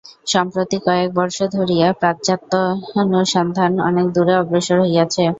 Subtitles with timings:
[0.27, 5.23] সম্প্রতি কয়েক বর্ষ ধরিয়া প্রাচ্যতত্ত্বানুসন্ধান অনেক দূর অগ্রসর হইয়াছে।